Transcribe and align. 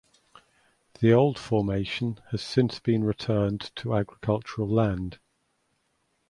The 0.99 1.13
old 1.13 1.37
formation 1.37 2.19
has 2.31 2.41
since 2.41 2.79
been 2.79 3.03
returned 3.03 3.69
to 3.75 3.95
agricultural 3.95 4.67
land. 4.67 5.19